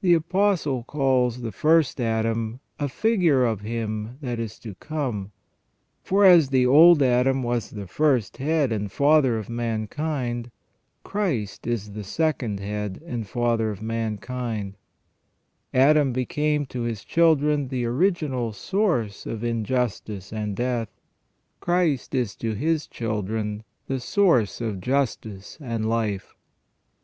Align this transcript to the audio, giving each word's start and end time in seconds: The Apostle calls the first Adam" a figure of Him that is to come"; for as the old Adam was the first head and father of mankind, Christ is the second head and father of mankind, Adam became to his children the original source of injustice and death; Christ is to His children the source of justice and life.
The 0.00 0.14
Apostle 0.14 0.82
calls 0.82 1.42
the 1.42 1.52
first 1.52 2.00
Adam" 2.00 2.58
a 2.80 2.88
figure 2.88 3.44
of 3.44 3.60
Him 3.60 4.18
that 4.20 4.40
is 4.40 4.58
to 4.58 4.74
come"; 4.74 5.30
for 6.02 6.24
as 6.24 6.48
the 6.48 6.66
old 6.66 7.00
Adam 7.04 7.40
was 7.44 7.70
the 7.70 7.86
first 7.86 8.38
head 8.38 8.72
and 8.72 8.90
father 8.90 9.38
of 9.38 9.48
mankind, 9.48 10.50
Christ 11.04 11.68
is 11.68 11.92
the 11.92 12.02
second 12.02 12.58
head 12.58 13.00
and 13.06 13.28
father 13.28 13.70
of 13.70 13.80
mankind, 13.80 14.76
Adam 15.72 16.12
became 16.12 16.66
to 16.66 16.80
his 16.80 17.04
children 17.04 17.68
the 17.68 17.84
original 17.84 18.52
source 18.52 19.24
of 19.24 19.44
injustice 19.44 20.32
and 20.32 20.56
death; 20.56 20.88
Christ 21.60 22.12
is 22.12 22.34
to 22.38 22.54
His 22.54 22.88
children 22.88 23.62
the 23.86 24.00
source 24.00 24.60
of 24.60 24.80
justice 24.80 25.58
and 25.60 25.88
life. 25.88 26.34